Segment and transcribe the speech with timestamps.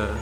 [0.00, 0.16] Hallelujah.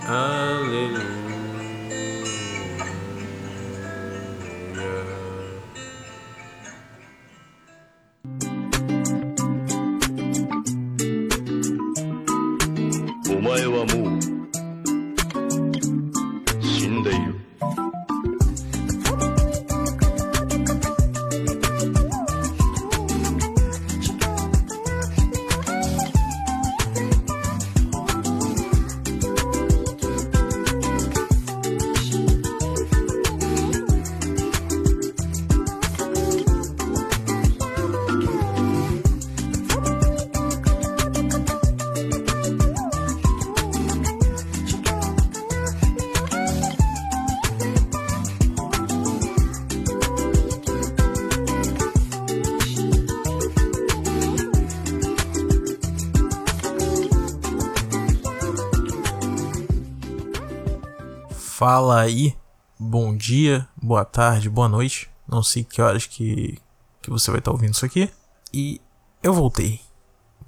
[0.00, 1.04] Hallelujah.
[13.28, 14.20] 「お前はもう
[16.62, 17.34] 死んでいる」
[61.60, 62.34] 「Fala aí,
[62.78, 65.10] bom dia, boa tarde, boa noite.
[65.28, 66.58] Não sei que horas que,
[67.02, 68.10] que você vai estar ouvindo isso aqui.
[68.50, 68.80] E
[69.22, 69.78] eu voltei.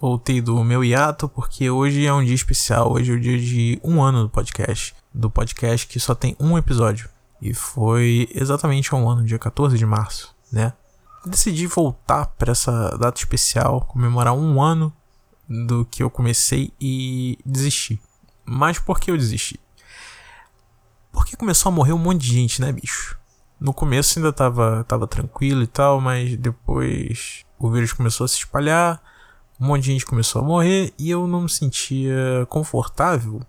[0.00, 2.90] Voltei do meu hiato porque hoje é um dia especial.
[2.90, 4.94] Hoje é o dia de um ano do podcast.
[5.12, 7.10] Do podcast que só tem um episódio.
[7.42, 10.72] E foi exatamente um ano, dia 14 de março, né?
[11.26, 14.90] Decidi voltar para essa data especial, comemorar um ano
[15.46, 18.00] do que eu comecei e desisti.
[18.46, 19.60] Mas por que eu desisti?
[21.12, 23.18] Porque começou a morrer um monte de gente, né, bicho?
[23.60, 28.38] No começo ainda tava, tava tranquilo e tal, mas depois o vírus começou a se
[28.38, 29.00] espalhar,
[29.60, 33.40] um monte de gente começou a morrer e eu não me sentia confortável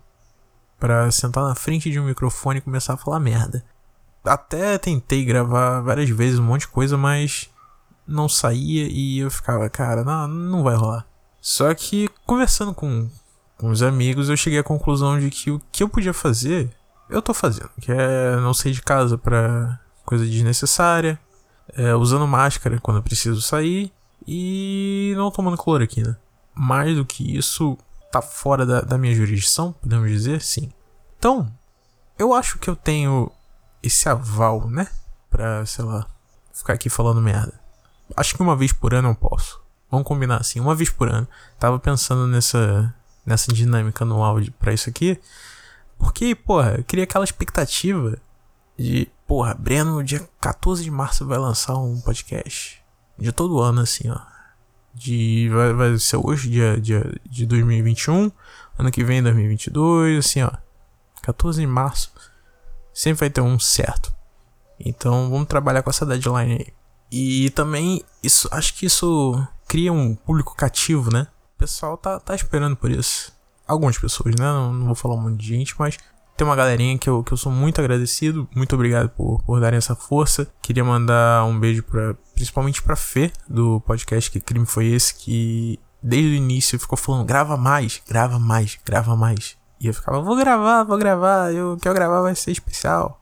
[0.78, 3.64] para sentar na frente de um microfone e começar a falar merda.
[4.24, 7.50] Até tentei gravar várias vezes um monte de coisa, mas
[8.06, 11.06] não saía e eu ficava, cara, não, não vai rolar.
[11.40, 13.08] Só que conversando com,
[13.58, 16.70] com os amigos, eu cheguei à conclusão de que o que eu podia fazer,
[17.08, 21.18] eu tô fazendo, que é não sair de casa pra coisa desnecessária,
[21.74, 23.92] é, usando máscara quando eu preciso sair
[24.26, 26.18] e não tomando cloroquina.
[26.54, 27.76] Mais do que isso,
[28.12, 30.70] tá fora da, da minha jurisdição, podemos dizer, sim.
[31.18, 31.50] Então,
[32.18, 33.30] eu acho que eu tenho
[33.82, 34.86] esse aval, né?
[35.28, 36.06] Pra, sei lá,
[36.52, 37.58] ficar aqui falando merda.
[38.16, 39.60] Acho que uma vez por ano eu posso.
[39.90, 41.26] Vamos combinar assim, uma vez por ano.
[41.58, 42.94] Tava pensando nessa,
[43.24, 45.20] nessa dinâmica áudio pra isso aqui.
[45.98, 48.18] Porque, porra, eu queria aquela expectativa
[48.78, 52.82] de, porra, Breno, dia 14 de março vai lançar um podcast.
[53.18, 54.18] De todo ano, assim, ó.
[54.92, 58.30] De, vai, vai ser hoje, dia, dia de 2021.
[58.78, 60.50] Ano que vem, 2022, assim, ó.
[61.22, 62.12] 14 de março.
[62.92, 64.14] Sempre vai ter um certo.
[64.78, 66.66] Então, vamos trabalhar com essa deadline aí.
[67.10, 71.28] E também, isso, acho que isso cria um público cativo, né?
[71.54, 73.33] O pessoal tá, tá esperando por isso.
[73.66, 74.44] Algumas pessoas, né?
[74.44, 75.96] Não, não vou falar um monte de gente, mas
[76.36, 78.48] tem uma galerinha que eu, que eu sou muito agradecido.
[78.54, 80.46] Muito obrigado por, por darem essa força.
[80.60, 85.78] Queria mandar um beijo pra, principalmente pra Fê, do podcast Que Crime Foi Esse, que
[86.02, 89.56] desde o início ficou falando: grava mais, grava mais, grava mais.
[89.80, 91.52] E eu ficava: vou gravar, vou gravar.
[91.54, 93.20] Eu, o que eu gravar vai ser especial.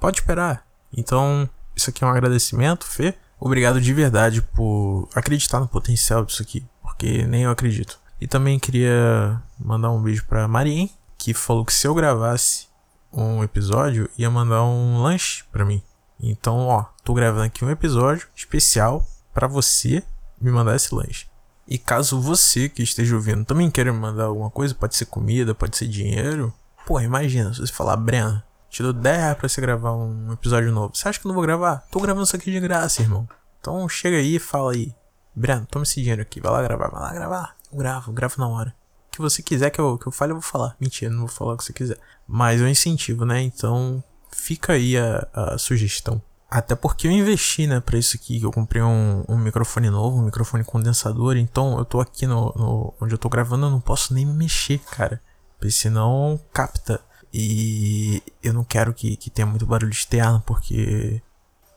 [0.00, 0.66] Pode esperar.
[0.96, 3.14] Então, isso aqui é um agradecimento, Fê.
[3.40, 8.00] Obrigado de verdade por acreditar no potencial disso aqui, porque nem eu acredito.
[8.20, 12.66] E também queria mandar um beijo pra Marien, que falou que se eu gravasse
[13.12, 15.82] um episódio, ia mandar um lanche pra mim.
[16.20, 20.02] Então, ó, tô gravando aqui um episódio especial pra você
[20.40, 21.26] me mandar esse lanche.
[21.66, 25.54] E caso você que esteja ouvindo também queira me mandar alguma coisa, pode ser comida,
[25.54, 26.52] pode ser dinheiro.
[26.86, 30.72] Pô, imagina, se você falar, Breno, te dou 10 reais pra você gravar um episódio
[30.72, 30.94] novo.
[30.94, 31.84] Você acha que eu não vou gravar?
[31.90, 33.28] Tô gravando isso aqui de graça, irmão.
[33.60, 34.94] Então chega aí e fala aí.
[35.34, 37.57] Breno, toma esse dinheiro aqui, vai lá gravar, vai lá gravar.
[37.72, 38.74] Eu gravo, eu gravo na hora.
[39.08, 40.76] O que você quiser que eu, que eu fale, eu vou falar.
[40.80, 41.98] Mentira, não vou falar o que você quiser.
[42.26, 43.40] Mas eu incentivo, né?
[43.42, 46.22] Então fica aí a, a sugestão.
[46.50, 48.42] Até porque eu investi, né, pra isso aqui.
[48.42, 51.36] Eu comprei um, um microfone novo, um microfone condensador.
[51.36, 54.32] Então eu tô aqui no, no onde eu tô gravando, eu não posso nem me
[54.32, 55.20] mexer, cara.
[55.58, 57.00] Porque senão capta.
[57.32, 61.20] E eu não quero que, que tenha muito barulho externo, porque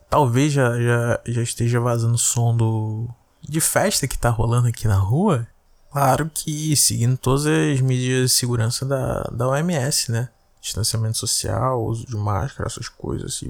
[0.10, 3.10] talvez já, já, já esteja vazando som do,
[3.42, 5.48] de festa que tá rolando aqui na rua.
[5.92, 10.30] Claro que seguindo todas as medidas de segurança da, da OMS, né?
[10.62, 13.50] Distanciamento social, uso de máscara, essas coisas assim.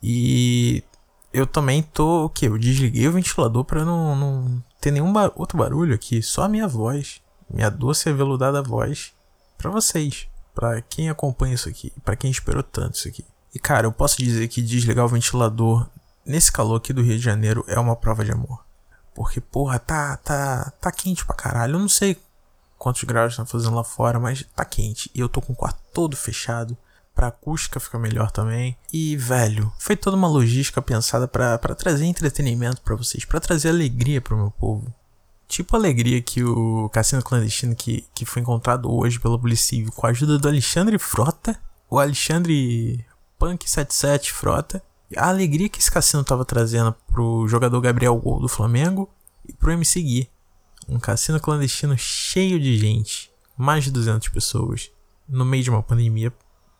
[0.00, 0.84] E
[1.32, 2.26] eu também tô.
[2.26, 2.46] O que?
[2.46, 6.22] Eu desliguei o ventilador pra não, não ter nenhum ba outro barulho aqui.
[6.22, 7.20] Só a minha voz.
[7.50, 9.12] Minha doce e aveludada voz.
[9.56, 10.28] Pra vocês.
[10.54, 11.92] Pra quem acompanha isso aqui.
[12.04, 13.24] Pra quem esperou tanto isso aqui.
[13.54, 15.88] E cara, eu posso dizer que desligar o ventilador
[16.24, 18.67] nesse calor aqui do Rio de Janeiro é uma prova de amor.
[19.18, 21.74] Porque, porra, tá, tá, tá quente pra caralho.
[21.74, 22.16] Eu não sei
[22.78, 25.10] quantos graus estão fazendo lá fora, mas tá quente.
[25.12, 26.78] E eu tô com o quarto todo fechado.
[27.16, 28.78] Pra acústica fica melhor também.
[28.92, 34.20] E, velho, foi toda uma logística pensada para trazer entretenimento para vocês, para trazer alegria
[34.20, 34.94] pro meu povo.
[35.48, 39.90] Tipo a alegria que o cassino clandestino que, que foi encontrado hoje pela Polícia Civil
[39.90, 41.58] com a ajuda do Alexandre Frota,
[41.90, 43.04] o Alexandre
[43.36, 44.80] Punk 77 Frota.
[45.16, 49.08] A alegria que esse cassino tava trazendo pro jogador Gabriel Gol do Flamengo
[49.48, 50.30] e pro MC Gui.
[50.86, 54.90] Um cassino clandestino cheio de gente, mais de 200 pessoas,
[55.28, 56.32] no meio de uma pandemia.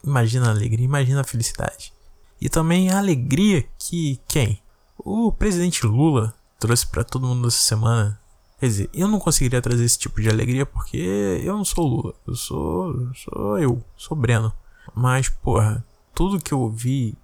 [0.05, 1.93] Imagina a alegria, imagina a felicidade.
[2.41, 4.63] E também a alegria que quem?
[4.99, 8.21] O presidente Lula trouxe para todo mundo essa semana.
[8.61, 10.99] Quer dizer, eu não conseguiria trazer esse tipo de alegria porque
[11.43, 14.53] eu não sou Lula, eu sou, sou eu, sou Breno.
[14.95, 15.85] Mas, porra,
[16.15, 17.17] tudo que eu ouvi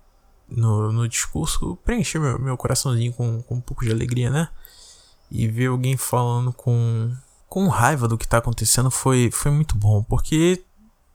[0.49, 4.49] no, no discurso preencheu meu, meu coraçãozinho com, com um pouco de alegria, né?
[5.31, 7.13] E ver alguém falando com,
[7.49, 10.63] com raiva do que tá acontecendo foi, foi muito bom, porque.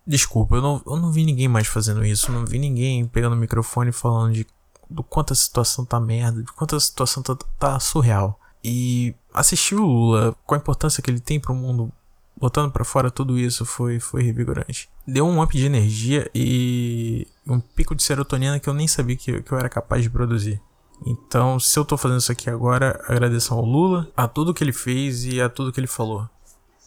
[0.08, 3.38] Desculpa, eu não, eu não vi ninguém mais fazendo isso, não vi ninguém pegando o
[3.38, 4.48] microfone falando de
[4.90, 8.40] do quanto a situação tá merda, de quanto a situação tá, tá surreal.
[8.64, 11.92] E assistir o Lula com a importância que ele tem pro mundo
[12.40, 14.90] botando para fora tudo isso foi, foi revigorante.
[15.06, 19.42] Deu um up de energia e um pico de serotonina que eu nem sabia que,
[19.42, 20.62] que eu era capaz de produzir.
[21.06, 24.74] Então, se eu tô fazendo isso aqui agora, agradeço ao Lula, a tudo que ele
[24.74, 26.28] fez e a tudo que ele falou.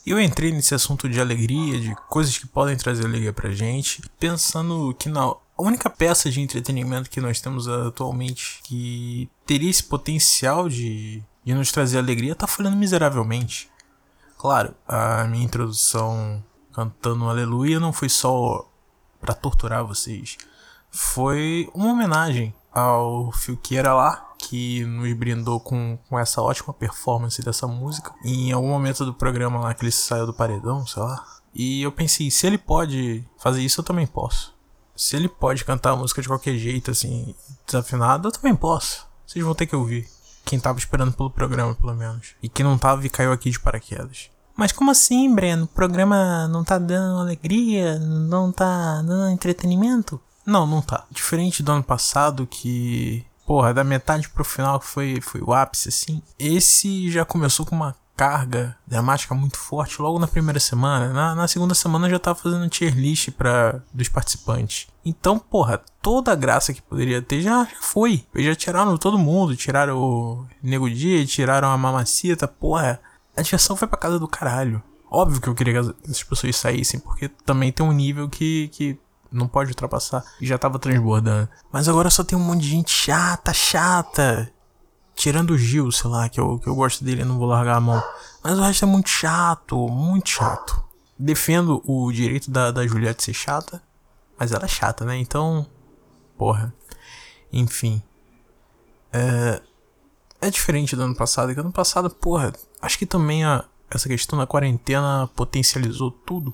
[0.04, 4.94] Eu entrei nesse assunto de alegria, de coisas que podem trazer alegria pra gente, pensando
[4.98, 11.22] que na única peça de entretenimento que nós temos atualmente que teria esse potencial de,
[11.44, 13.70] de nos trazer alegria tá falhando miseravelmente.
[14.42, 16.42] Claro, a minha introdução
[16.72, 18.68] cantando Aleluia não foi só
[19.20, 20.36] para torturar vocês,
[20.90, 27.68] foi uma homenagem ao Filqueira lá, que nos brindou com, com essa ótima performance dessa
[27.68, 28.12] música.
[28.24, 31.24] E em algum momento do programa lá que ele saiu do paredão, sei lá.
[31.54, 34.52] E eu pensei, se ele pode fazer isso, eu também posso.
[34.96, 37.32] Se ele pode cantar a música de qualquer jeito, assim,
[37.64, 39.06] desafinado, eu também posso.
[39.24, 40.08] Vocês vão ter que ouvir.
[40.44, 42.34] Quem tava esperando pelo programa, pelo menos.
[42.42, 44.30] E quem não tava e caiu aqui de paraquedas.
[44.56, 45.64] Mas como assim, Breno?
[45.64, 47.98] O programa não tá dando alegria?
[47.98, 50.20] Não tá dando entretenimento?
[50.44, 51.04] Não, não tá.
[51.10, 53.24] Diferente do ano passado, que.
[53.46, 56.22] Porra, da metade pro final foi, foi o ápice, assim.
[56.38, 61.12] Esse já começou com uma carga dramática muito forte logo na primeira semana.
[61.12, 64.86] Na, na segunda semana já tava fazendo tier list pra, dos participantes.
[65.04, 68.24] Então, porra, toda a graça que poderia ter já, foi.
[68.36, 69.56] Já tiraram todo mundo.
[69.56, 73.00] Tiraram o Nego Dia, tiraram a Mamacita, porra
[73.36, 74.82] a diversão foi pra casa do caralho.
[75.10, 78.98] Óbvio que eu queria que as pessoas saíssem, porque também tem um nível que, que
[79.32, 80.24] não pode ultrapassar.
[80.41, 81.48] E já tava transbordando.
[81.72, 84.52] Mas agora só tem um monte de gente chata, chata.
[85.14, 87.76] Tirando o Gil, sei lá, que eu, que eu gosto dele e não vou largar
[87.76, 88.02] a mão.
[88.42, 90.82] Mas o resto é muito chato, muito chato.
[91.19, 93.82] Defendo o direito da, da Juliette ser chata.
[94.38, 95.16] Mas ela é chata, né?
[95.16, 95.66] Então.
[96.36, 96.74] Porra.
[97.52, 98.02] Enfim.
[99.12, 99.60] É.
[100.40, 102.52] É diferente do ano passado, que ano passado, porra,
[102.82, 106.52] Acho que também a, essa questão da quarentena potencializou tudo.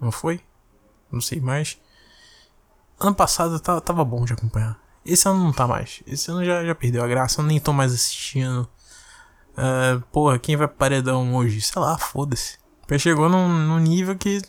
[0.00, 0.40] Não foi?
[1.10, 1.76] Não sei mais.
[3.00, 4.80] Ano passado tava, tava bom de acompanhar.
[5.06, 6.02] Esse ano não tá mais.
[6.06, 7.40] Esse ano já, já perdeu a graça.
[7.40, 8.68] Eu nem tô mais assistindo.
[9.52, 11.60] Uh, porra, quem vai pro paredão hoje?
[11.60, 12.58] Sei lá, foda-se.
[12.98, 14.42] Chegou num, num nível que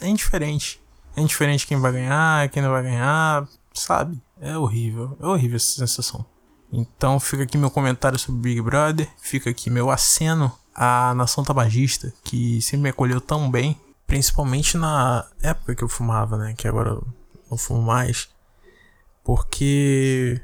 [0.00, 0.80] é indiferente.
[1.16, 4.22] É indiferente quem vai ganhar, quem não vai ganhar, sabe?
[4.40, 5.16] É horrível.
[5.20, 6.24] É horrível essa sensação.
[6.72, 9.08] Então fica aqui meu comentário sobre Big Brother.
[9.20, 15.26] Fica aqui meu aceno a nação tabagista, que sempre me acolheu tão bem, principalmente na
[15.42, 16.54] época que eu fumava, né?
[16.56, 17.06] Que agora eu
[17.50, 18.30] não fumo mais.
[19.24, 20.40] Porque,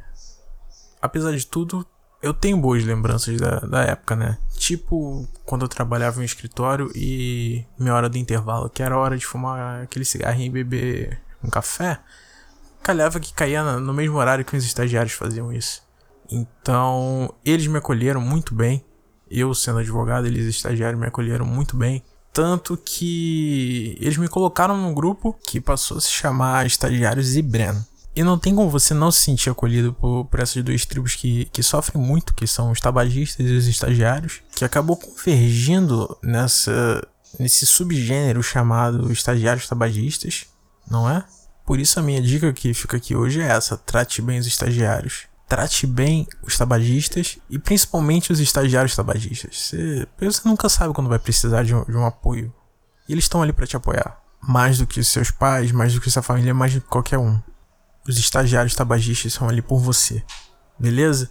[1.00, 1.86] apesar de tudo,
[2.22, 4.38] eu tenho boas lembranças da, da época, né?
[4.56, 9.16] Tipo, quando eu trabalhava em escritório e minha hora de intervalo, que era a hora
[9.16, 12.00] de fumar aquele cigarrinho e beber um café,
[12.82, 15.82] calhava que caía no mesmo horário que os estagiários faziam isso.
[16.30, 18.84] Então, eles me acolheram muito bem
[19.30, 22.02] eu sendo advogado, eles estagiários me acolheram muito bem.
[22.32, 27.84] Tanto que eles me colocaram num grupo que passou a se chamar Estagiários e Breno.
[28.18, 31.44] E não tem como você não se sentir acolhido por, por essas duas tribos que,
[31.52, 37.06] que sofrem muito, que são os tabagistas e os estagiários, que acabou convergindo nessa,
[37.38, 40.46] nesse subgênero chamado estagiários tabagistas,
[40.90, 41.24] não é?
[41.64, 45.28] Por isso a minha dica que fica aqui hoje é essa: trate bem os estagiários.
[45.46, 49.56] Trate bem os tabagistas e principalmente os estagiários tabagistas.
[49.56, 52.52] Você, você nunca sabe quando vai precisar de um, de um apoio.
[53.08, 54.20] E eles estão ali para te apoiar.
[54.42, 57.40] Mais do que seus pais, mais do que sua família, mais do que qualquer um.
[58.08, 60.24] Os estagiários tabagistas são ali por você.
[60.78, 61.30] Beleza?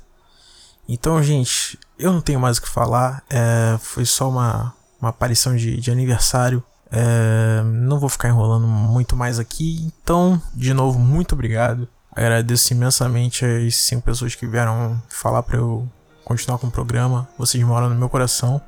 [0.88, 3.24] Então, gente, eu não tenho mais o que falar.
[3.30, 6.64] É, foi só uma, uma aparição de, de aniversário.
[6.92, 9.92] É, não vou ficar enrolando muito mais aqui.
[10.02, 11.88] Então, de novo, muito obrigado.
[12.16, 15.88] Agradeço imensamente as cinco pessoas que vieram falar para eu
[16.24, 17.28] continuar com o programa.
[17.38, 18.62] Vocês moram no meu coração.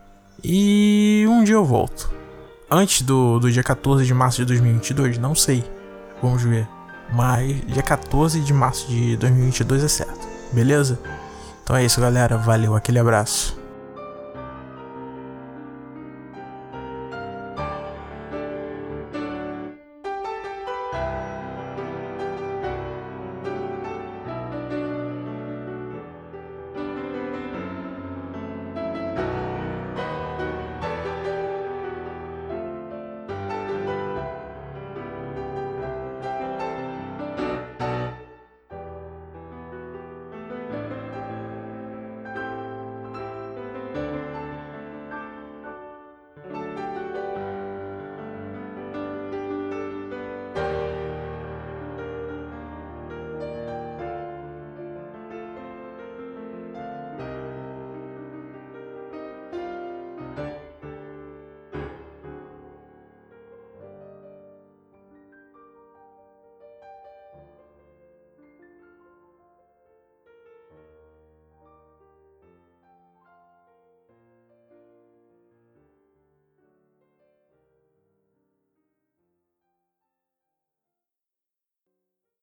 [0.43, 2.11] E um dia eu volto.
[2.71, 5.63] Antes do, do dia 14 de março de 2022, não sei.
[6.21, 6.78] Vamos ver.
[7.11, 10.27] Mas dia 14 de março de 2022 é certo.
[10.51, 10.99] Beleza?
[11.63, 12.37] Então é isso, galera.
[12.37, 13.58] Valeu, aquele abraço.